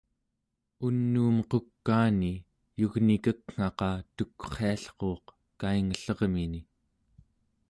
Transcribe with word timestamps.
unuum 0.87 1.37
qukaani 1.51 2.31
yugnikek'ngaqa 2.81 3.89
tukriallruuq 4.15 5.23
kaingellermini 5.59 6.61